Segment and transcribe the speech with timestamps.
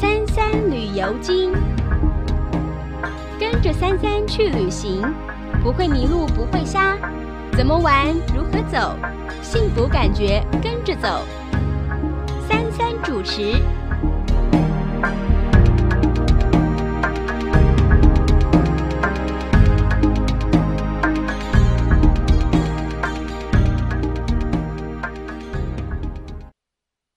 [0.00, 1.52] 三三旅游经，
[3.36, 5.02] 跟着三三去旅行，
[5.60, 6.96] 不会迷路，不会瞎，
[7.56, 8.94] 怎么玩，如何走，
[9.42, 11.24] 幸福感觉跟着走。
[12.48, 13.54] 三三主持。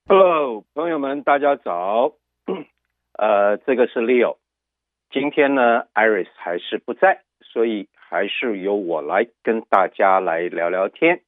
[0.07, 2.11] 哈喽，朋友们大家早，
[3.13, 4.37] 呃，这个是 Leo。
[5.09, 11.21] 今天呢，Iris 还是不在，所以还是由我来跟大家来聊聊天。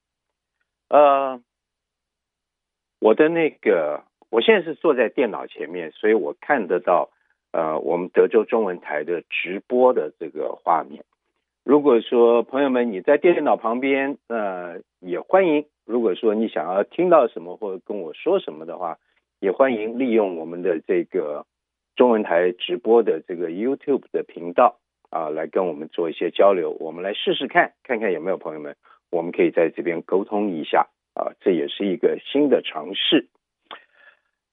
[0.89, 1.41] 呃，
[2.99, 7.09] 我的那个，我现在是坐在电脑前面，所以我看得到
[7.51, 11.03] 呃我们德州中文台的直播的这个画面。
[11.63, 15.65] 如果说朋友们你在电脑旁边，呃，也欢迎。
[15.85, 18.97] 如果说你想要听到什么或者跟我说什么的话。
[19.39, 21.45] 也欢迎利用我们的这个
[21.95, 26.71] 中文台直播的这个 YouTube 的频道啊，来跟我们做一些交流。
[26.79, 28.75] 我们来试试看，看看有没有朋友们，
[29.11, 33.27] 我们可以在这边沟通一下啊，这也是一个新的尝试。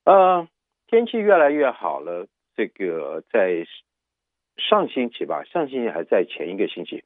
[0.05, 0.49] 呃，
[0.87, 3.67] 天气越来越好了，这个在
[4.57, 7.05] 上星期吧，上星期还在前一个星期，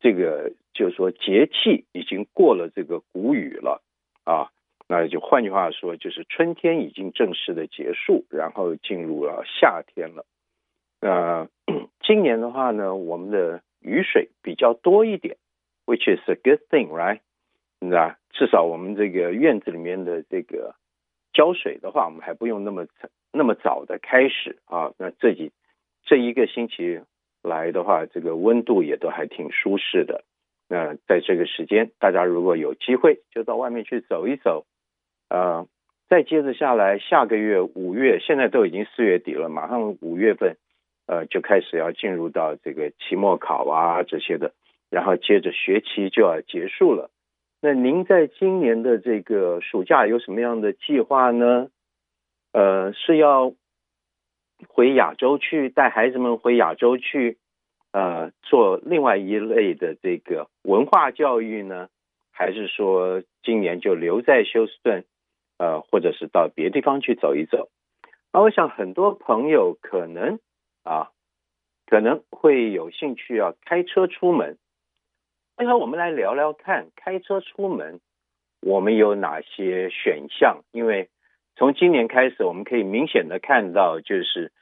[0.00, 3.82] 这个就是说节气已经过了这个谷雨了
[4.24, 4.50] 啊。
[4.90, 10.24] 那就换句话说，就是春天已经正式的结束，然后进入了夏天了。
[11.00, 11.46] 那
[12.00, 15.36] 今年的话呢，我们的雨水比较多一点
[15.84, 17.20] ，which is a good thing, right？
[17.78, 20.74] 那至少我们这个院子里面的这个
[21.34, 22.86] 浇水的话，我们还不用那么
[23.30, 24.94] 那么早的开始啊。
[24.96, 25.52] 那这几
[26.04, 27.02] 这一个星期
[27.42, 30.24] 来的话，这个温度也都还挺舒适的。
[30.66, 34.64] 那在这个时间，大家如果有机会，就到外面去走一走。
[35.28, 35.66] 呃，
[36.08, 40.56] 再接着下来，下个月五月，现在都已经四月底了，马上五月份，
[41.06, 44.52] 呃，就开始要进入到这个期末考啊这些的，
[44.90, 47.10] 然后接着学期就要结束了。
[47.60, 51.68] 那您在今年的这个暑假有什么样的计划呢？
[52.52, 53.52] 呃，是要
[54.66, 57.36] 回亚洲去带孩子们回亚洲去，
[57.92, 61.88] 呃，做另外一类的这个文化教育呢？
[62.30, 65.04] 还是说今年就留在休斯顿？
[65.58, 67.68] 呃，或者是到别地方去走一走。
[68.32, 70.38] 那我想很多朋友可能
[70.84, 71.10] 啊，
[71.86, 74.56] 可能会有兴趣要开车出门。
[75.56, 78.00] 那我们来聊聊看，开车出门
[78.60, 80.62] 我们有哪些选项？
[80.70, 81.08] 因为
[81.56, 84.52] 从今年开始，我们可以明显的看到，就是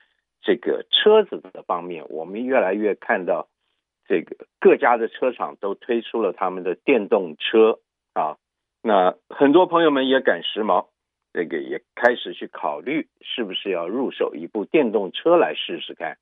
[0.40, 3.48] 这个车子的方面，我们越来越看到
[4.08, 7.80] 这个各家的车厂都推出了他们的电动车
[8.14, 8.38] 啊。
[8.86, 10.86] 那很多朋友们也赶时髦，
[11.32, 16.18] 这个也开始去考虑是不是要入手一部电动车来试试看。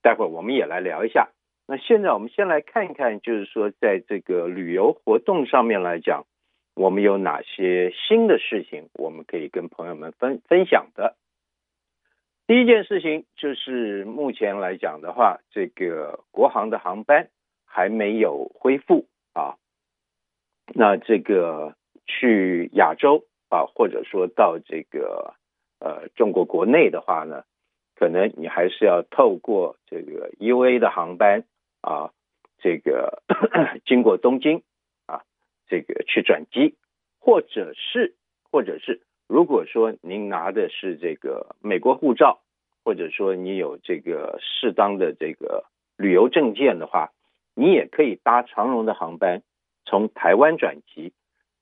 [0.00, 1.30] 待会儿我们也来聊一下。
[1.66, 6.24] 那现在我们先来看一看，就是说在这个旅游活动上面来讲，
[6.76, 11.16] 我们有哪些新的事情我们可以跟朋友们分分享的。
[12.46, 17.28] 第一件事情就是目前来讲的话，这个国航的航班
[17.66, 19.56] 还没有恢复啊。
[20.74, 21.74] 那这个。
[22.06, 25.34] 去亚洲啊，或者说到这个
[25.78, 27.44] 呃中国国内的话呢，
[27.94, 31.44] 可能你还是要透过这个 UA 的航班
[31.80, 32.10] 啊，
[32.58, 33.22] 这个
[33.84, 34.62] 经过东京
[35.06, 35.22] 啊，
[35.68, 36.74] 这个去转机，
[37.18, 38.14] 或者是
[38.50, 42.40] 或者是如果说您拿的是这个美国护照，
[42.84, 45.64] 或者说你有这个适当的这个
[45.96, 47.12] 旅游证件的话，
[47.54, 49.42] 你也可以搭长荣的航班
[49.84, 51.12] 从台湾转机。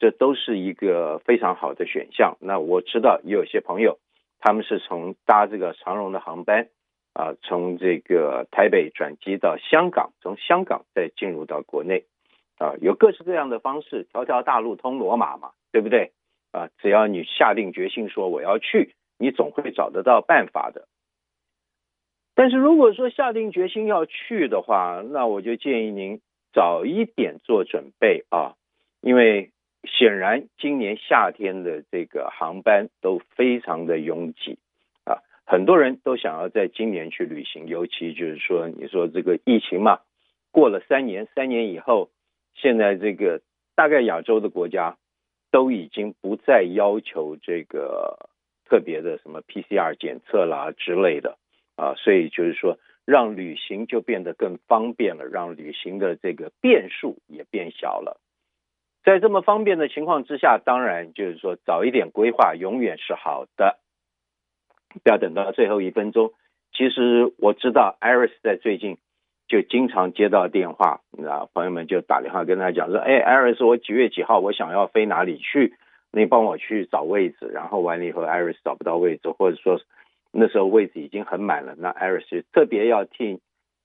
[0.02, 2.36] 这都是一个非常好的选项。
[2.40, 4.00] 那我知道有些朋友，
[4.40, 6.70] 他们是从搭这个长荣的航班
[7.12, 12.06] 啊，从这个台北转机到香港，从香港再进入到国内
[12.58, 16.10] 啊，有各式各样的方式，条条大路通罗马嘛，对不对？
[16.50, 20.88] 啊，只要你下定决心说我要去，你总会找得到办法的。
[22.34, 26.20] 但是如果说下定决心要去的话，那我就建议您
[26.52, 28.56] 早一点做准备啊，
[29.00, 29.52] 因为。
[29.84, 34.58] 显然，今年夏天的这个航班都非常的拥挤
[35.04, 39.98] 啊，很多人都想要在今年去旅行，尤其就是说，你说这个疫情嘛，
[40.52, 42.10] 过了三年，三年以后，
[42.54, 43.42] 现在这个
[43.74, 44.96] 大概亚洲的国家
[45.50, 48.30] 都已经不再要求这个
[48.64, 51.38] 特别的什么 PCR 检测啦之类的
[51.74, 58.20] 啊，所以就是说，让旅行就变得更方便了，让旅行的这个变数也变小了。
[59.04, 63.78] 在这么方便的情况之下，当然就是说早一点规划永远是好的。
[65.02, 66.32] 不要等到最后一分钟。
[66.72, 68.98] 其实我知道，Iris 在最近
[69.48, 75.74] 就经常接到电话，你知道，朋友们就打电话跟他讲说：“哎，Iris，我几月几号我想要飞哪里去，
[76.12, 79.80] 你帮我去找位置。”然后完了以后，Iris 找不到位置，或者说
[80.30, 83.40] 那时候位置已经很满了，那 Iris 就特别要替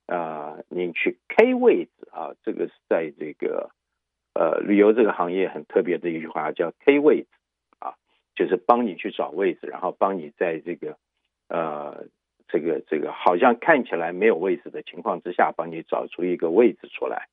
[0.07, 2.35] 呃您去 K 位置啊。
[2.43, 3.69] 这个是在这个
[4.37, 7.27] 呃旅游这个行业很特别的一句话，叫 K 位置
[7.79, 7.95] 啊，
[8.35, 10.97] 就是帮你去找位置，然后帮你在这个
[11.49, 12.05] 呃。
[12.49, 17.27] 这个这个好像看起来没有位置的情况之下，帮你找出一个位置出来，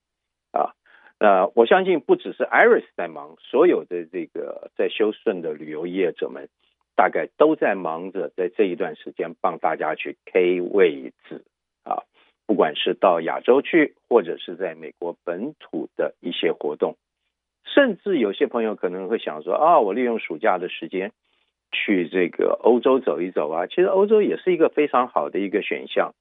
[0.51, 0.75] 啊，
[1.19, 6.49] 呃，我相信不只是 Iris 在忙，所有的这个在休斯顿的旅游业者们，
[6.97, 11.45] 大概都在忙着在这一段时间帮大家去 K 位置
[11.85, 12.03] 啊，
[12.47, 16.97] 不管是到亚洲去，或者是在美国本土的一些活动，
[17.65, 21.13] 甚至有些朋友可能会想说啊，我利用暑假的时间。
[21.77, 26.15] 去这个欧洲走一走啊，其实欧洲也是一个非常好的一个选项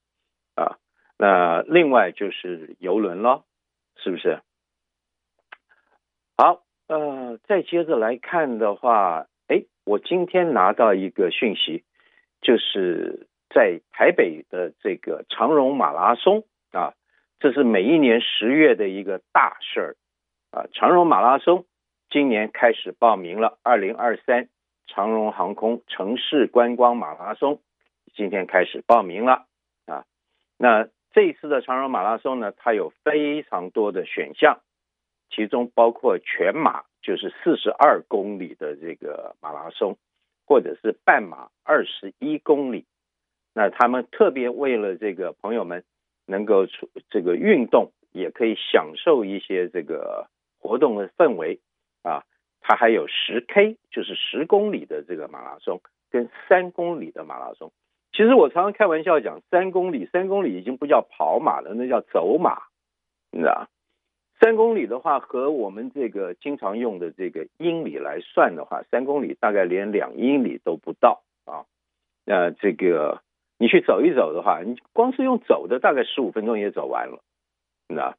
[0.55, 0.79] 啊。
[1.15, 3.43] 那另外就是游轮了，
[3.97, 4.39] 是不是？
[6.35, 11.83] 好，呃，再接着来看的话，哎，我今天拿到一个讯息，
[12.41, 16.94] 就是在台北的这个长荣马拉松啊，
[17.39, 19.95] 这是每一年十月的一个大事儿
[20.51, 20.65] 啊。
[20.73, 21.65] 长荣马拉松
[22.09, 24.50] 今年开始报名了，二零二三。
[24.85, 27.61] 长荣航空城市观光马拉松
[28.13, 29.45] 今天开始报名了
[29.88, 30.06] 啊！
[30.57, 34.59] 那这一次的长荣马拉松呢，它有非常多的选项，
[35.29, 39.97] 其中包括全马，就是四十二公里的这个马拉松，
[40.45, 42.85] 或者是半马二十一公里。
[43.53, 45.83] 那他们特别为了这个朋友们
[46.25, 50.27] 能够出这个运动，也可以享受一些这个
[50.59, 51.59] 活动的氛围
[52.01, 52.23] 啊。
[52.61, 57.71] 它还有十 K，就是十公里的这个马拉松，跟三公里的马拉松。
[58.13, 62.61] 其实我常常开玩笑讲，三公里，三公里已经不叫跑马了，那叫走马，
[63.31, 63.67] 你知道？
[64.39, 71.65] 三公里的话，和我们这个经常用的这个英里来算的话，三公里大概连两英里都不到啊。
[72.23, 73.22] 那这个
[73.63, 77.24] 你去走一走的话，你光是用走的，大概十五分钟也走完了，
[77.88, 78.18] 那？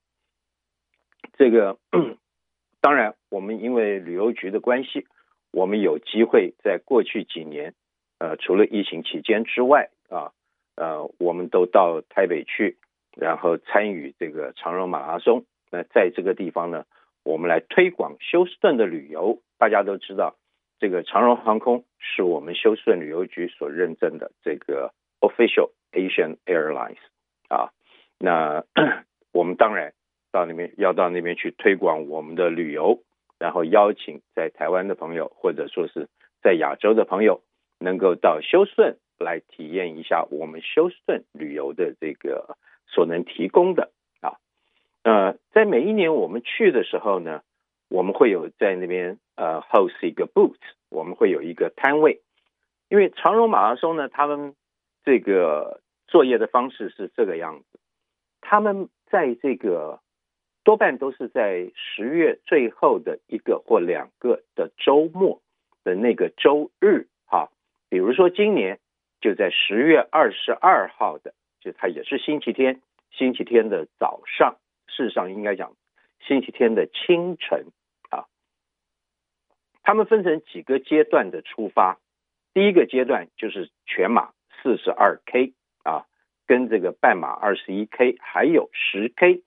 [1.35, 1.76] 这个。
[2.81, 5.06] 当然，我们因为旅游局的关系，
[5.52, 7.75] 我们有机会在过去几年，
[8.19, 10.32] 呃，除了疫情期间之外啊，
[10.76, 12.79] 呃，我们都到台北去，
[13.14, 15.44] 然后参与这个长荣马拉松。
[15.70, 16.87] 那在这个地方呢，
[17.23, 19.43] 我们来推广休斯顿的旅游。
[19.58, 20.37] 大家都知道，
[20.79, 24.94] 这个长荣航空是我们休斯顿旅游局所认证的这个
[25.29, 26.99] Official Asian Airlines
[27.49, 27.71] 啊。
[28.19, 28.65] 那
[29.32, 29.93] 我们当然。
[30.35, 33.05] 到那边要到那边去推广我们的旅游，
[33.38, 36.09] 然后邀请在台湾的朋友，或者说是
[36.43, 37.41] 在亚洲的朋友，
[37.79, 42.56] 能够到休斯顿来体验一下我们休斯顿旅游的这个
[42.88, 43.93] 所能提供的
[44.23, 44.35] 啊。
[45.05, 47.43] 呃，在每一年我们去的时候呢，
[47.88, 50.59] 我们会有在那边呃 host 一个 booth，
[50.91, 52.23] 我们会有一个摊位，
[52.88, 54.56] 因为长荣马拉松呢，他们
[55.04, 57.78] 这个作业的方式是这个样子，
[58.40, 60.00] 他们在这个。
[60.64, 65.42] 多半都是在十月最后的一个或两个的周末
[65.84, 67.50] 的那个周日，哈，
[67.90, 68.80] 比如说今年
[69.20, 72.80] 就在十月二十二号的，就它也是星期天，
[73.11, 74.56] 星期天的早上，
[74.87, 75.76] 事实上应该讲
[76.26, 77.66] 星期天的清晨
[78.08, 78.25] 啊。
[79.82, 81.99] 他们分成几个阶段的出发，
[82.54, 84.32] 第一个阶段就是全马
[84.64, 85.52] 四十二 K
[85.83, 86.06] 啊，
[86.47, 89.42] 跟这个半马二十一 K，还有十 K。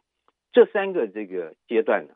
[0.51, 2.13] 这三个这个阶段呢，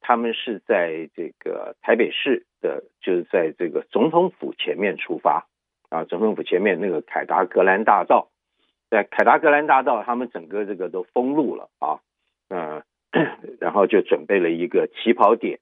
[0.00, 5.48] 他们是在这个台北市的，就是在这个总统府前面出发
[5.90, 6.04] 啊。
[6.04, 8.30] 总统府前面那个凯达格兰大道，
[8.90, 11.98] 在凯达格兰大道，他们整个这个都封路了啊，
[12.48, 12.84] 嗯，
[13.58, 15.58] 然后就准备了一个起跑点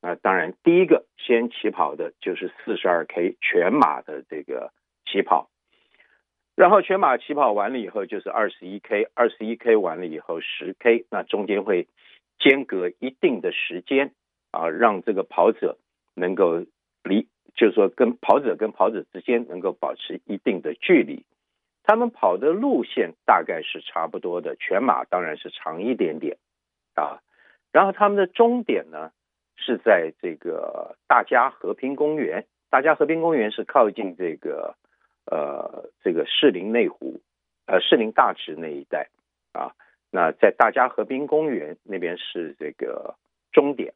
[0.00, 0.14] 啊。
[0.14, 4.72] 当然，第一个先起跑的就是四十二 K 全马的这个
[5.04, 5.50] 起跑。
[6.62, 11.88] 然后全马起跑完了以后就是二十一 K，二十一 K 完了以后十 K，那中间会
[12.38, 14.12] 间隔一定的时间
[14.52, 15.76] 啊，让这个跑者
[16.14, 16.64] 能够
[17.02, 17.26] 离，
[17.56, 21.24] 就是说跟跑者跟跑者之间能够保持一定的距离。
[21.82, 26.36] 他们跑的路线大概是差不多的，全马当然是长一点点
[26.94, 27.18] 啊。
[27.72, 29.10] 然后他们的终点呢
[29.56, 34.76] 是在这个大家和平公园，大家和平公园是靠近这个。
[35.24, 37.20] 呃，这个士林内湖，
[37.66, 39.08] 呃，士林大池那一带
[39.52, 39.72] 啊，
[40.10, 43.14] 那在大家河滨公园那边是这个
[43.52, 43.94] 终点，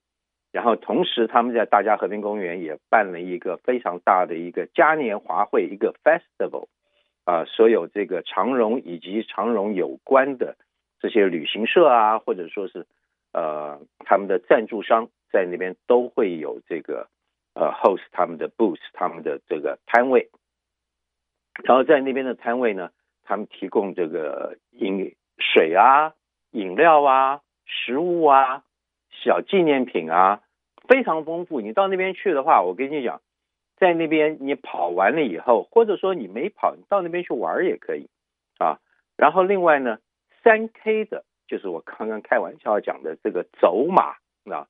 [0.53, 6.69] 然后同时他们在大家河滨公园也办了一个非常大的一个嘉年华会，一个 festival，
[7.25, 10.57] 啊，所有这个长荣以及长荣有关的
[11.01, 12.87] 这些旅行社啊，或者说是
[13.33, 17.09] 呃他们的赞助商在那边都会有这个
[17.55, 20.31] 呃 host 他们的 booth，他们的这个摊位。
[21.65, 22.91] 然后在那边的摊位呢，
[23.25, 26.15] 他们提供这个饮水啊、
[26.51, 28.63] 饮料啊、食物啊、
[29.11, 30.43] 小纪念品啊，
[30.89, 31.61] 非常丰富。
[31.61, 33.21] 你到那边去的话，我跟你讲，
[33.77, 38.09] 在那边你跑完了以后，或者说你没跑，你到那边去玩也可以
[38.59, 38.79] 啊。
[39.17, 39.99] 然后另外呢，
[40.45, 44.17] 三 K 的，就是我刚刚开玩笑讲的这个走马
[44.53, 44.69] 啊，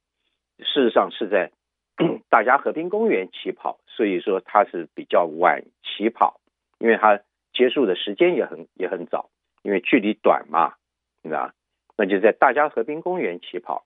[0.59, 1.51] 事实上是在
[2.31, 6.41] 大家和平公园起跑，所以说它是比较晚起跑。
[6.79, 7.21] 因为它
[7.53, 9.31] 结束的时间也很也很早，
[9.63, 10.75] 因为距离短嘛，
[11.23, 11.53] 你知道，
[11.97, 13.85] 那就在大家河滨公园起跑，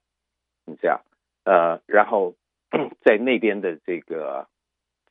[0.66, 1.00] 你这样，
[1.44, 2.34] 呃，然后
[3.04, 4.48] 在那边的这个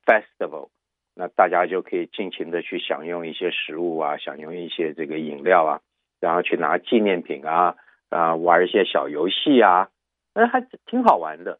[0.05, 0.69] festival，
[1.15, 5.81] 那大家就可以尽情的去享用一些食物啊，享用一些这个饮料啊，
[6.19, 7.75] 然后去拿纪念品啊，
[8.09, 9.89] 啊，玩一些小游戏啊，
[10.33, 11.59] 那还挺好玩的。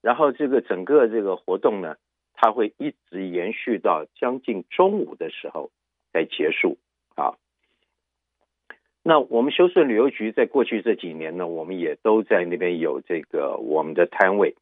[0.00, 1.96] 然后这个整个这个活动呢，
[2.40, 5.72] 它会一直延续到将近中午的时候
[6.12, 6.78] 才结束
[7.16, 7.34] 啊。
[9.02, 14.54] 那我们休顺旅游局在过去这几年呢，我们也都在那边有这个我们的摊位。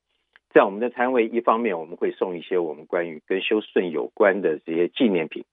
[0.54, 5.44] 在我们的摊位，一方面我们会送一些我们关于跟休顺有关的这些纪念品，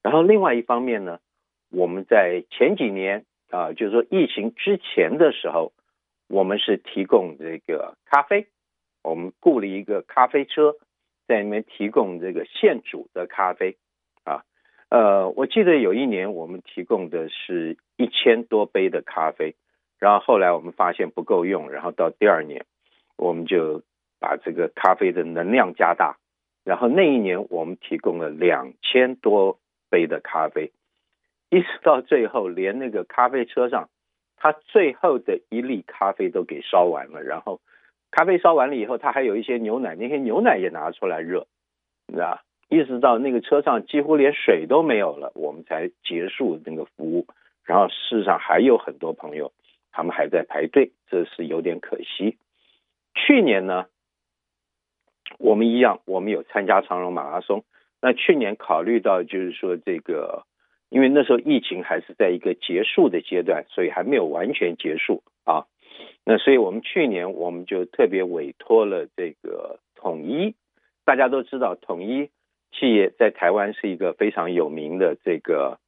[0.00, 1.18] 然后另外一方面呢，
[1.70, 5.72] 我们在前几年啊，就是说疫情之前的时候，
[6.26, 8.46] 我们是提供这个咖啡，
[9.02, 10.76] 我们雇了一个咖啡车。
[11.26, 13.76] 在里面提供这个现煮的咖啡
[14.24, 14.44] 啊，
[14.88, 19.56] 呃，我记得有一年我们提供的是一千多杯的咖啡，
[19.98, 22.64] 然后后来我们发现不够用，然后到第二年
[23.16, 23.82] 我们就
[24.20, 26.16] 把这个咖啡的能量加大，
[26.64, 29.58] 然后那一年我们提供了两千多
[29.90, 30.70] 杯的咖啡，
[31.50, 33.88] 一直到最后连那个咖啡车上，
[34.36, 37.60] 它最后的一粒咖啡都给烧完了，然后。
[38.16, 41.46] 咖啡烧完了以后，他还有一些牛奶，那些牛奶也拿出来热，
[42.06, 47.26] 你知道，意识到那个车上几乎连水都没有了，我们才结束那个服务。
[47.62, 49.52] 然后事实上还有很多朋友，
[49.92, 52.38] 他们还在排队，这是有点可惜。
[53.14, 53.84] 去年呢，
[55.38, 57.64] 我们一样，我们有参加长荣马拉松。
[58.00, 60.46] 那去年考虑到就是说这个，
[60.88, 65.66] 因为那时候疫情还是在一个结束的阶段，所以还没有完全结束啊。
[66.24, 70.54] 那所以，我们去年我们就特别委托了这个统一，
[71.04, 72.30] 大家都知道，统一
[72.72, 75.78] 企业在台湾是一个非常有名的这个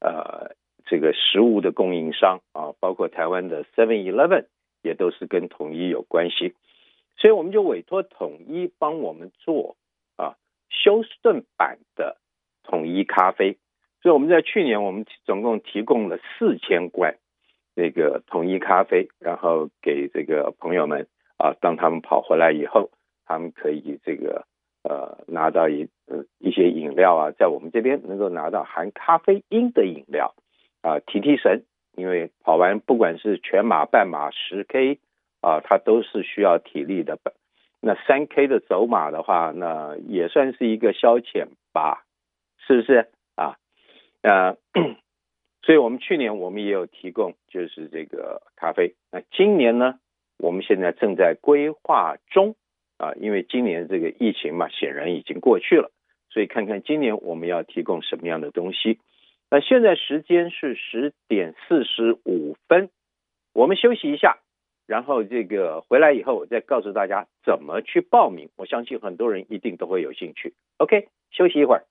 [0.00, 0.54] 呃
[0.86, 4.46] 这个食物的供应商啊，包括台湾的 Seven Eleven
[4.82, 6.54] 也都是跟统一有关系，
[7.16, 9.76] 所以我们就委托统一帮我们做
[10.16, 10.36] 啊
[10.70, 12.18] 休斯顿版的
[12.62, 13.58] 统一咖啡，
[14.00, 17.16] 所以我们在去年我们总共提供了四千罐。
[17.78, 21.06] 那个统一咖啡，然后给这个朋友们
[21.36, 22.90] 啊，当他们跑回来以后，
[23.24, 24.46] 他们可以这个
[24.82, 30.34] 呃拿到一呃一些饮料啊，在我们这边能够拿到含咖啡因的饮料
[30.82, 31.62] 啊，提提神。
[31.94, 34.98] 因为跑完不管是全马、半马、十 K
[35.40, 37.18] 啊，它都是需要体力的。
[37.80, 42.04] 那三 K 的走马的话，那也算是一个消遣吧，
[42.66, 43.56] 是不是啊？
[44.22, 44.56] 呃。
[45.68, 48.94] 所以我们去年我们也有提供，就是这个咖啡。
[49.12, 50.00] 那今年呢，
[50.38, 52.56] 我们现在正在规划中
[52.96, 55.90] 啊，因为今年这个疫情嘛，显然已经过去了，
[56.30, 58.98] 所以看看今年我们要提供什么样的东西。
[59.50, 62.88] 那现在时间是十点四十五分，
[63.52, 64.38] 我们休息一下，
[64.86, 68.48] 然后这个回来以后我再告诉大家怎么去报名。
[68.56, 70.54] 我相信很多人一定都会有兴趣。
[70.78, 71.84] OK，休息一会儿。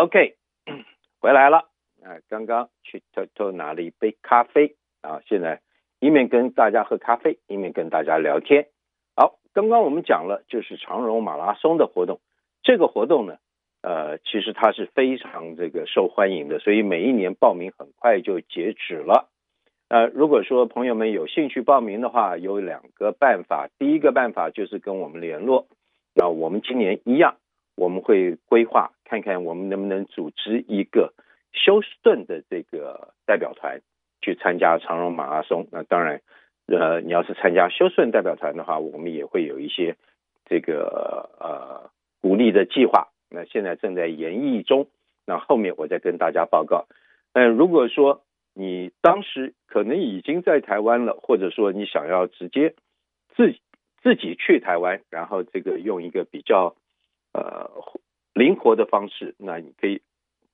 [0.00, 0.36] OK，
[1.20, 1.68] 回来了。
[2.02, 5.60] 啊，刚刚去偷偷拿了一杯咖啡啊，现在
[5.98, 8.68] 一面跟大家喝咖啡，一面跟大家聊天。
[9.14, 12.18] 好，刚刚我们讲了，就是长荣马拉松的活动。
[12.62, 13.36] 这个活动呢，
[13.82, 19.28] 呃，其实它是非常这个受欢迎的，所以每一年报名很快就截止了。
[19.90, 23.68] 呃，如果说朋友们有兴趣报名的话，有两个办法。
[23.78, 25.66] 第一个办法就是跟我们联络，
[26.14, 27.36] 那我们今年一样。
[27.80, 31.14] 我们会规划看看我们能不能组织一个
[31.54, 33.80] 休斯顿的这个代表团
[34.20, 35.66] 去参加长荣马拉松。
[35.72, 36.20] 那当然，
[36.66, 39.96] 呃，你要是参加休斯顿代表团的话，我们也会有一些
[40.44, 43.08] 这个呃鼓励的计划。
[43.30, 44.88] 那现在正在研议中，
[45.24, 46.86] 那后面我再跟大家报告。
[47.32, 48.20] 那如果说
[48.52, 52.74] 你当时可能已经在台湾了，或者说你想要直接
[53.34, 53.54] 自
[54.02, 56.74] 自己去台湾，然后这个用一个比较
[57.32, 57.70] 呃
[58.32, 60.02] 灵活的方式，那你可以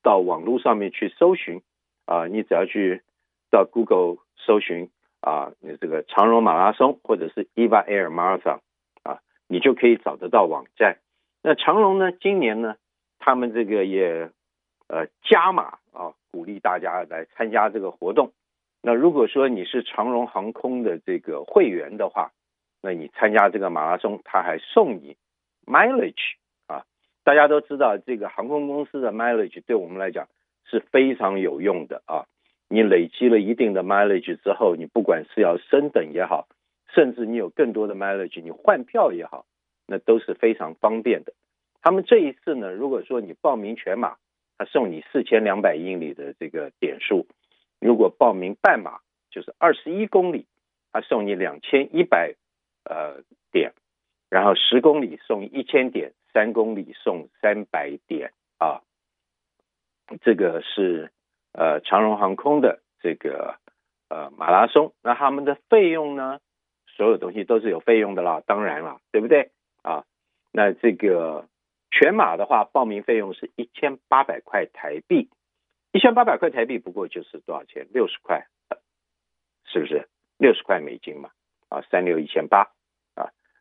[0.02, 1.62] 到网络上面去搜寻
[2.04, 3.02] 啊，你只要去
[3.50, 4.90] 到 Google 搜寻
[5.21, 8.61] 啊，你这个长荣马拉松或者是 EVA Air Marathon
[9.02, 10.99] 啊，你就可以找得到网站。
[11.42, 12.76] 那长荣呢，今年呢，
[13.18, 14.30] 他们这个也
[14.88, 18.33] 呃加码啊，鼓励大家来参加这个活动。
[18.83, 22.33] 那如果说你是长荣航空的这个会员的话，
[22.83, 25.16] 那你参加这个马拉松，他还送你
[25.66, 26.35] mileage。
[27.26, 30.28] 大家都知道，这个航空公司的 mileage 对我们来讲
[30.64, 32.26] 是非常有用的啊。
[32.68, 36.47] 你累积了一定的 mileage 之后，你不管是要升等也好，
[36.95, 39.45] 甚至你有更多的 mileage，你换票也好，
[39.88, 41.33] 那都是非常方便的。
[41.83, 44.18] 他们这一次呢，如果说你报名全马，
[44.56, 47.26] 他送你四千两百英里的这个点数。
[47.80, 49.00] 如果报名半马，
[49.33, 50.47] 就是二十一公里，
[50.92, 52.37] 他送你两千一百
[52.85, 53.73] 呃点，
[54.30, 58.83] 然后十公里送一千点，三公里送三百点啊。
[60.21, 61.11] 这个是
[61.55, 63.57] 呃长荣航空的这个
[64.11, 66.40] 呃马拉松，那他们的费用呢？
[66.88, 69.50] 所有东西都是有费用的啦，当然了，对不对
[69.81, 70.05] 啊？
[70.52, 71.49] 那这个
[71.90, 75.31] 全马的话，报名费用是一千八百块台币。
[75.93, 77.87] 一千八百块台币，不过就是多少钱？
[77.95, 78.47] 六十块，
[79.64, 80.07] 是不是？
[80.37, 81.31] 六十块美金嘛？
[81.71, 82.75] 啊，三六一千八。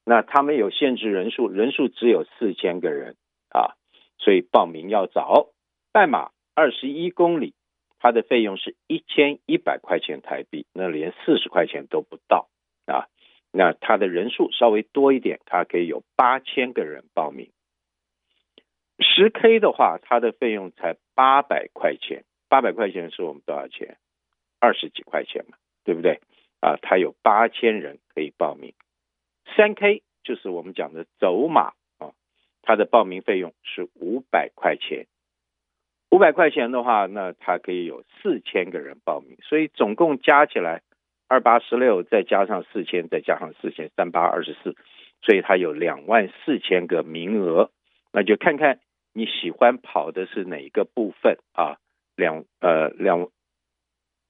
[0.06, 3.16] 那他们有限制人数，人数只有四千个人
[3.50, 3.74] 啊，
[4.20, 5.50] 所以报名要早。
[5.92, 7.56] 半马二十一公里，
[8.00, 12.48] 它的费用是一千一百块钱台币，那连四十块钱都不到
[12.86, 13.08] 啊。
[13.52, 17.50] 那它的人数稍微多一点，它可以有八千个人报名。
[19.00, 23.98] 十 K 的话，它的费用才八百块钱，八百块钱是我们多少钱？
[24.60, 26.20] 二十几块钱嘛，对不对？
[26.62, 28.75] 啊，它有八千人可以报名。
[29.56, 32.14] 三 K 就是我们讲的走马啊，
[32.62, 35.08] 它的报名费用是五百块钱。
[36.12, 40.82] 五百块钱的话，那它可以有四千个人报名，所以总共加起来
[41.28, 44.76] 二八十六，再加上四千，再加上四千，三八二十四，
[45.22, 47.72] 所以它有两万四千个名额。
[48.14, 48.80] 那就看看
[49.14, 51.78] 你喜欢跑的是哪一个部分啊？
[52.16, 53.28] 两呃两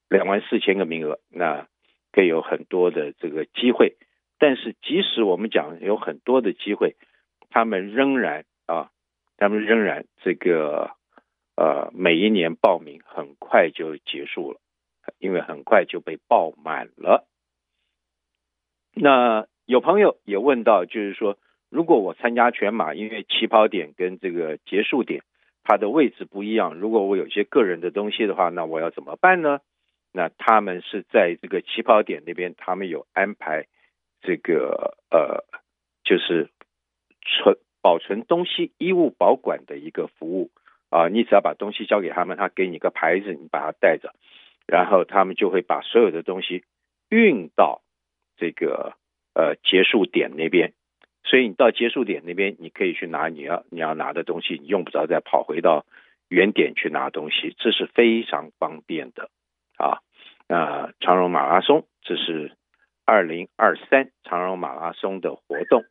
[0.08, 1.68] 两万四千个名额，那
[2.10, 3.96] 可以有很多的这个机会。
[4.38, 6.96] 但是即使我们讲有很多的机会，
[7.50, 8.90] 他们仍然啊，
[9.36, 10.90] 他们仍然这个
[11.56, 14.60] 呃每一年报名很快就结束了，
[15.18, 17.26] 因为很快就被报满了。
[18.94, 21.38] 那有朋友也问到，就是说。
[21.68, 25.24] 如果我参加全马，因为起跑点跟这个结束点
[25.64, 29.58] 它的位置不一样，如果我有些个人的东西的话，那我要怎么办呢？
[30.12, 33.66] 那他们是在这个起跑点那边，他们有安排
[34.26, 35.44] 这个呃，
[36.02, 36.50] 就是
[37.22, 40.50] 存保存东西、衣物保管的一个服务
[40.90, 41.06] 啊。
[41.06, 44.12] 你只要把东西交给他们，他给你个牌子，你把它带着，
[44.66, 46.64] 然后他们就会把所有的东西
[47.08, 47.82] 运到
[48.36, 48.94] 这个
[49.32, 50.72] 呃结束点那边。
[51.22, 55.86] 所以你到结束点那边，你可以去拿你要你要拿的东西，你用不着再跑回到
[56.28, 59.30] 原点去拿东西，这是非常方便的
[59.76, 60.02] 啊。
[60.48, 62.52] 那长荣马拉松，这是
[63.06, 65.84] 二零二三长荣马拉松的活动。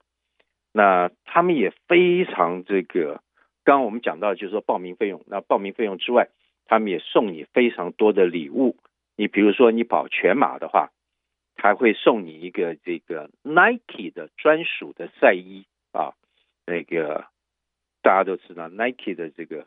[0.72, 3.24] 那他们也非常这个，
[3.64, 6.30] 刚刚我们讲到就是说报名费用，那报名费用之外，
[6.66, 8.78] 他们也送你非常多的礼物。
[9.16, 10.92] 你比如说你跑全马的话。
[11.58, 16.14] 还会送你一个这个 Nike 的专属的赛衣啊，
[16.68, 17.26] 那个
[18.04, 19.66] 大家都知道 Nike 的这个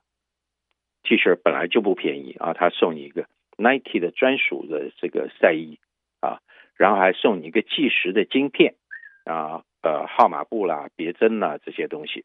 [1.02, 5.80] T 恤本来就不便宜啊，他送你一个 Nike 的专属的这个赛衣，
[6.78, 8.76] 然后还送你一个计时的晶片
[9.24, 12.24] 啊，呃，号码布啦、别针啦这些东西，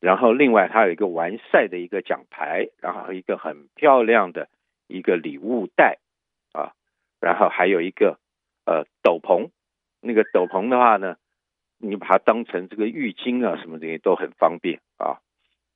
[0.00, 4.48] 然后另外它有一个完赛的一个奖牌，然后一个很漂亮的
[4.86, 5.98] 一个礼物袋
[6.52, 6.72] 啊，
[7.20, 8.18] 然后还有一个。
[8.70, 9.48] 呃，斗篷，
[10.02, 11.16] 那个斗篷的话呢，
[11.78, 15.20] 你把它当成这个浴巾啊，什么这些都很方便啊。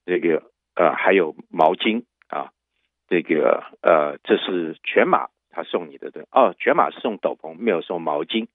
[0.04, 0.42] 这个
[0.74, 2.52] 呃，还有毛巾啊，
[3.08, 8.48] 这个呃，这是全马他送你的对哦，全马是送斗篷，没有送毛巾。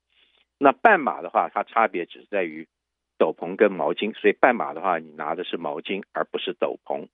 [0.58, 2.68] 那半马的话，它差别只是在于
[3.18, 7.08] 斗篷跟毛巾，所以半马的话，你拿的是毛巾而不是斗篷。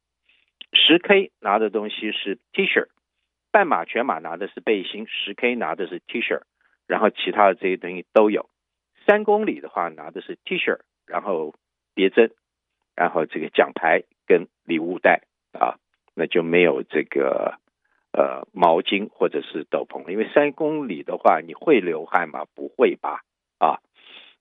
[0.72, 2.88] 十 K 拿的东西是 T 恤，
[3.52, 6.42] 半马全马拿的是背心，十 K 拿的是 T 恤。
[6.86, 8.50] 然后其他的这些东西都有，
[9.06, 11.56] 三公里的话拿的是 T 恤，然后
[11.94, 12.32] 别针，
[12.96, 15.22] 然后这个奖牌跟礼物袋
[15.54, 15.80] 啊，
[16.14, 17.58] 那就没有这个
[18.14, 22.46] 呃毛巾或者是斗篷，因为三公里的话你会流汗吗？
[22.56, 23.22] 不会吧？
[23.60, 23.82] 啊，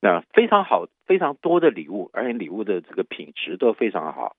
[0.01, 4.37] 那非常好，非常多的礼物，而且礼物的这个品质都非常好，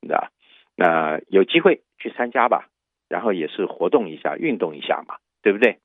[0.00, 0.30] 那？
[0.76, 2.68] 那有机会去参加吧，
[3.08, 5.78] 然后也是活动一下，运动一下嘛，对不对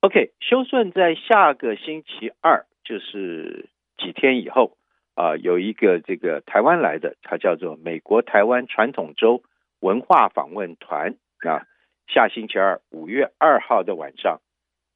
[0.00, 4.78] ？OK，修顺在下个星期二，就是几天以后
[5.14, 9.42] 啊、有一个这个台湾来的，他叫做美国台湾传统周
[9.80, 11.66] 文化访问团啊，
[12.06, 14.40] 下星期二五月二号的晚上。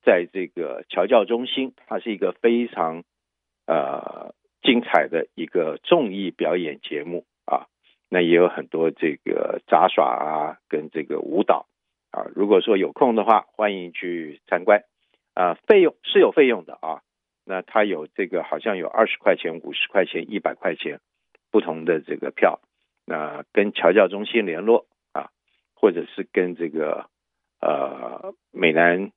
[0.05, 3.05] 在这个侨教中心，它是一个非常
[3.69, 7.67] 呃精彩的一个综艺表演节目啊。
[8.09, 11.67] 那也有很多这个杂耍啊，跟这个舞蹈
[12.11, 12.27] 啊。
[12.35, 14.83] 如果说有空的话，欢迎去参观
[15.35, 15.55] 啊。
[15.55, 17.03] 费用是有费用的啊。
[17.45, 20.99] 那它有这个好像有二十块钱、五十块钱、一百块钱
[21.53, 22.61] 不同的这个票。
[23.07, 24.87] 那跟侨教中心联络，
[25.83, 27.11] 或者是跟这个
[27.61, 29.13] 呃美南。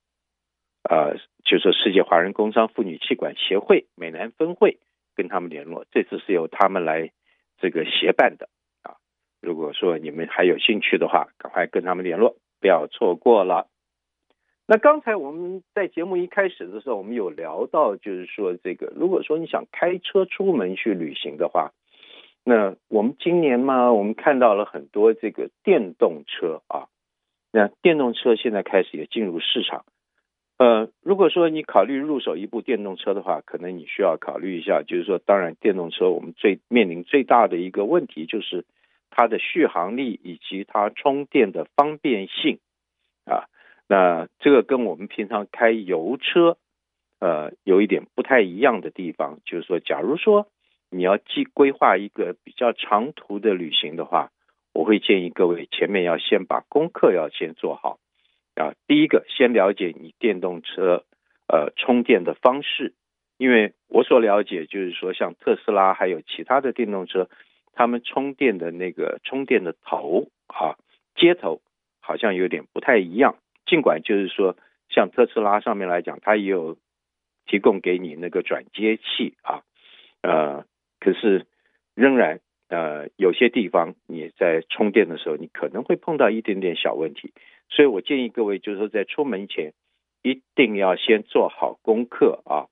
[0.87, 4.77] 呃，就是说世界华人工商妇女气管协会美南分会
[5.15, 7.09] 跟他们联络，这次是由他们来
[7.57, 8.49] 这个协办的
[8.83, 9.01] 啊。
[9.41, 13.67] 如果说你们还有兴趣的话，赶快跟他们联络，不要错过了。
[14.67, 21.71] 那刚才我们在节目一开始的时候，我们有聊到，就是说这个，如果说你想开车出门去旅行的话，
[22.47, 26.87] 那我们今年嘛，我们看到了很多这个电动车啊，
[27.51, 29.83] 那电动车现在开始也进入市场。
[30.57, 38.63] 呃，如果说你考虑入手一部电动车的话，可能你需要考虑一下，就是说，当然，电动车我们最面临最大的一个问题就是
[39.09, 42.59] 它的续航力以及它充电的方便性
[43.25, 43.49] 啊。
[43.89, 46.57] 那这个跟我们平常开油车，
[47.19, 50.47] 呃，有一点不太一样的地方，就是说，假如说
[50.89, 54.31] 你要既规划一个比较长途的旅行的话，
[54.73, 57.99] 我会建议各位前面要先把功课要先做好。
[58.55, 61.03] 啊，第一个先了解你电动车
[61.47, 62.93] 呃充电的方式，
[63.37, 67.29] 因为我所了解就是说，像特斯拉还有其他的电动车，
[67.73, 70.79] 他们充电的那个充电的头啊
[71.15, 71.61] 接头
[71.99, 73.35] 好像有点不太一样。
[73.65, 74.55] 尽管就是说，
[74.87, 76.77] 像特斯拉上面来讲，它也有
[77.45, 79.63] 提供给你那个转接器啊，
[80.21, 80.65] 呃，
[81.05, 81.45] 可是
[81.93, 87.31] 仍然呃有些地方你在充电的时候，你可能会碰到一点点小问题。
[87.69, 89.73] 所以我建议各位，就是说在出门前
[90.23, 92.65] 一定要先做好功课啊，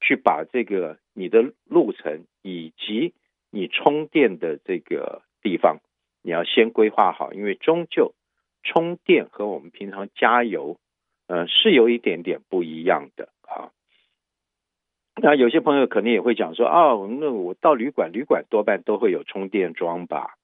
[0.00, 3.14] 去把这个你的路程以及
[3.52, 5.78] 你充电的这个地方，
[6.20, 8.12] 你要先规划好，因为终究
[8.64, 10.78] 充电和我们平常加油，
[11.28, 13.70] 呃，是有一点点不一样的啊。
[15.20, 20.34] 那有些朋友可能也会讲说，哦，那我到旅馆，旅馆多半都会有充电桩吧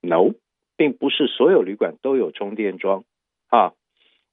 [0.00, 0.34] ？No，
[0.76, 3.04] 并不是所有旅馆都有充电桩。
[3.48, 3.72] 啊，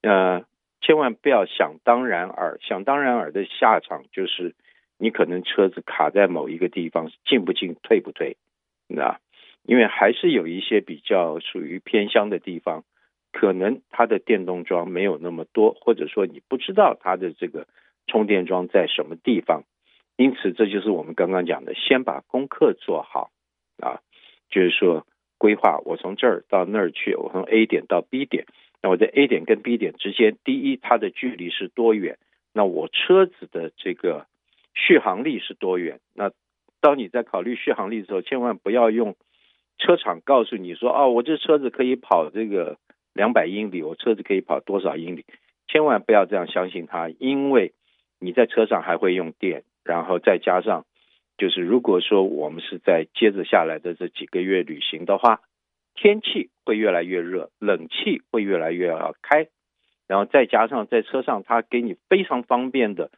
[0.01, 0.45] 呃，
[0.81, 4.55] 千万不要想当然耳，想当然耳的下场就是
[4.97, 8.37] 你可能车子卡在某一个地方，进不进，退不退，
[8.87, 9.19] 那
[9.63, 12.83] 因为还是有一些比较属于偏乡的地方，
[13.31, 17.67] 可能它的电动桩没有那么多，或者说你不知道它的这个
[18.07, 19.63] 充电桩在什么地方，
[20.23, 23.29] 因此这就是我们刚刚讲的，先把功课做好
[23.81, 23.99] 啊，
[24.49, 25.05] 就是说
[25.37, 28.45] 规划我从这儿到那儿去，我从 A 点到 B 点。
[28.81, 32.17] 那我在 A 点跟 B 点之间，第一，它的距离是多远？
[32.53, 34.25] 那我车子的这个
[34.73, 35.99] 续航力是多远？
[36.13, 36.31] 那
[36.79, 39.17] 当你在考虑续航力的时候，千万不要用
[39.77, 42.77] 车厂告诉你说，哦，我这车子可以跑这个
[43.13, 45.25] 两百英里，我车子可以跑多少英里？
[45.67, 47.73] 千万不要这样相信它，因为
[48.21, 50.85] 你在车上还会用电，然后再加上，
[51.37, 55.41] 就是如果说我们是在接着下来的这几个月旅行的话。
[55.95, 59.47] 天气会越来越热，冷气会越来越要开，
[60.07, 63.11] 然后再加上在车上，它给你非常方便的，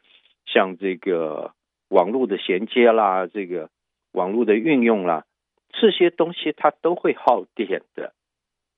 [0.44, 1.54] 像这个
[1.88, 3.70] 网络的衔接啦，这个
[4.12, 5.24] 网络的运用啦，
[5.70, 8.12] 这些东西它都会耗电的，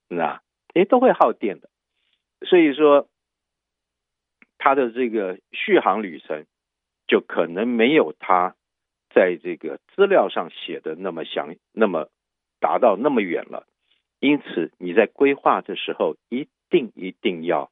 [0.09, 0.43] 那
[0.75, 1.69] 诶都会耗电的，
[2.47, 3.09] 所以说
[4.59, 6.47] 它的这个续航里程
[7.09, 8.55] 就可能没有他
[9.11, 12.11] 在这个资料上写的那么详，那么
[12.61, 13.67] 达到那么远了。
[14.21, 17.71] 因此，你在规划的时候，一定一定要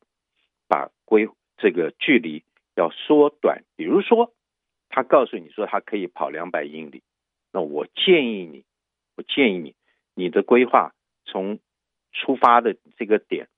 [0.68, 2.44] 把规这个距离
[2.74, 3.64] 要缩短。
[3.76, 4.32] 比如说，
[4.88, 7.02] 他告诉你说他可以跑两百英里，
[7.52, 8.64] 那我建议你，
[9.16, 9.74] 我建议你，
[10.14, 10.94] 你的规划
[11.24, 11.58] 从
[12.12, 13.48] 出发的这个点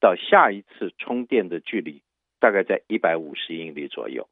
[0.00, 2.00] 到下一次充电的距离，
[2.38, 4.28] 大概在一百五十英里左右。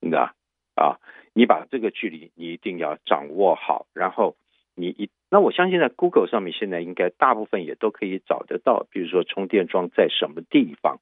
[0.00, 0.32] 那
[0.74, 0.98] 啊，
[1.34, 4.36] 你把这个距离你一定要掌握好，然后。
[4.78, 11.00] 你一那我相信在 Google 上面现在应该大部分也都可以找得到，比如说充电桩在什么地方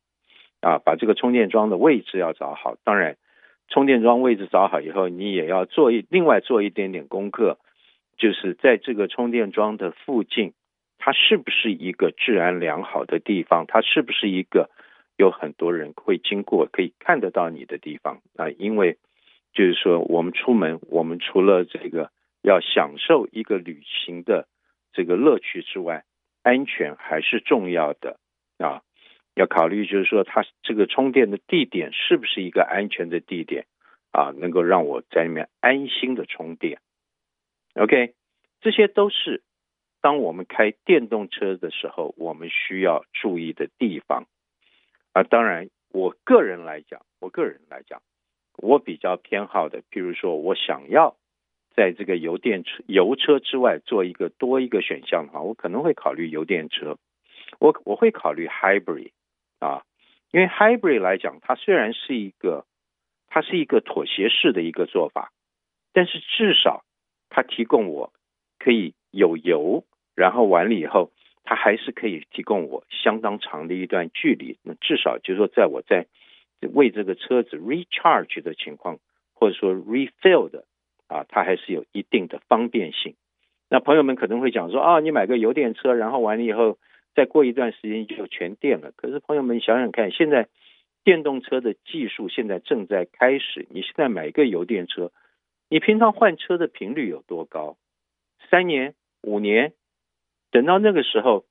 [0.60, 2.76] 啊，把这个充电桩的位置要找好。
[2.84, 3.16] 当然，
[3.66, 7.58] 充电桩位置找好以后，你也要做一另外做一点点功课，
[8.16, 10.52] 就是在这个充电桩的附近，
[10.98, 13.64] 它是不是一个治安良好的地方？
[13.66, 14.70] 它是不是一个
[15.16, 18.20] 有很多人会经过可以看得到你的地方？
[18.36, 18.98] 啊，因为
[19.52, 22.10] 就是说我们出门，我们除了这个
[22.42, 24.48] 要享受一个旅行的
[24.92, 26.04] 这个乐趣之外，
[26.42, 28.18] 安全还是重要的
[28.58, 28.82] 啊。
[29.34, 33.66] 要考虑，就是说，它这个充电的地点是不是一个安全的地点
[34.12, 34.30] 啊？
[34.36, 36.78] 能够让我在里面安心的充电。
[37.74, 38.14] OK，
[38.60, 39.42] 这些都是
[40.00, 44.26] 当我们开电动车的时候，我们需要注意的地方。
[45.14, 48.02] 啊，当然，我个人来讲，我个人来讲，
[48.58, 51.16] 我比较偏好的，譬如说我想要
[51.74, 56.98] 在这个油电车、油车之外做一个多一个选项的话，我可能会考虑油电车。
[57.60, 59.12] 我我会考虑 hybrid。
[59.60, 59.84] 啊，
[60.32, 62.66] 因为 hybrid 来讲，它虽然是一个，
[63.28, 65.32] 它是一个妥协式的一个做法，
[65.92, 66.84] 但是至少
[67.30, 68.12] 它提供我
[68.58, 69.84] 可以有油，
[70.16, 71.12] 然后完了以后，
[71.44, 74.58] 它还是可以提供我相当长的一段距离。
[74.62, 76.06] 那至少就是说，在我在
[76.72, 78.98] 为这个车子 recharge 的情况，
[79.34, 80.64] 或者说 refill 的
[81.06, 83.14] 啊，它还是有一定的方便性。
[83.70, 86.78] 那朋友们可能会讲说啊，你买个油电车，然后完了以后。
[87.16, 88.90] 再过一段时间就全电了。
[88.96, 90.48] 可是朋友们想想看，现在
[91.04, 93.68] 电动车的技术现在正在开始。
[93.70, 95.12] 你现在买一个油电车，
[95.68, 97.76] 你平常换车的频率有多高？
[98.50, 99.74] 三年、五年，
[100.54, 101.44] 等到那个时候，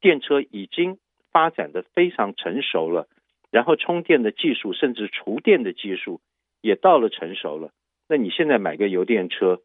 [0.00, 0.98] 电车已经
[1.30, 3.06] 发展的非常成熟了，
[3.52, 6.20] 然后充电的技术甚至储电的技术
[6.60, 7.70] 也到了成熟了。
[8.08, 9.60] 那你现在买个油电车，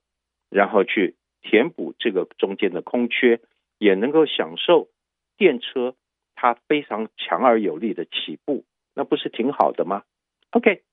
[0.52, 3.40] 然后去填补这个中间的空缺，
[3.80, 4.90] 也能够享受。
[5.38, 5.96] 电车
[6.36, 10.04] 它非常强而有力的起步，那不是挺好的吗
[10.52, 10.84] ？OK，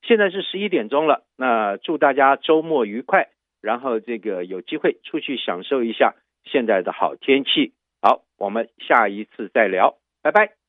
[0.00, 3.28] 现在是十一点钟了，那祝大家周末愉快，
[3.60, 7.72] 然后这个有机会出去享受一下现在的好天气。
[8.00, 10.61] 好，我们下一次再聊，拜拜。